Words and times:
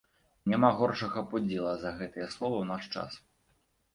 Няма 0.51 0.69
горшага 0.79 1.23
пудзіла 1.33 1.73
за 1.83 1.91
гэтыя 2.01 2.27
словы 2.37 2.57
ў 2.63 2.69
наш 2.73 2.83
час. 2.95 3.11